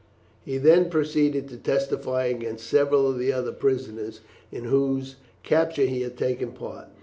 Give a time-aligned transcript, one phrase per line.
[0.43, 6.01] He then proceeded to testify against several of the other prisoners in whose capture he
[6.01, 6.87] had taken part.